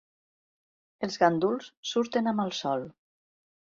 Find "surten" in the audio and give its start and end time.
1.93-2.35